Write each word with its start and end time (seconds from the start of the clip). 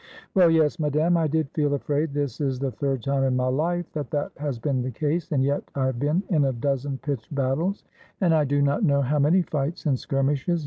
"Well, 0.33 0.49
yes, 0.49 0.79
Madame, 0.79 1.15
I 1.15 1.27
did 1.27 1.51
feel 1.51 1.75
afraid; 1.75 2.11
this 2.11 2.41
is 2.41 2.57
the 2.57 2.71
third 2.71 3.03
time 3.03 3.23
in 3.23 3.35
my 3.35 3.49
life 3.49 3.85
that 3.93 4.09
that 4.09 4.31
has 4.37 4.57
been 4.57 4.81
the 4.81 4.89
case, 4.89 5.31
and 5.31 5.43
yet 5.43 5.61
I 5.75 5.85
have 5.85 5.99
been 5.99 6.23
in 6.29 6.45
a 6.45 6.53
dozen 6.53 6.97
pitched 6.97 7.35
battles, 7.35 7.83
and 8.19 8.33
I 8.33 8.45
do 8.45 8.63
not 8.63 8.81
know 8.83 9.03
how 9.03 9.19
many 9.19 9.43
fights 9.43 9.85
and 9.85 9.99
skirmishes. 9.99 10.59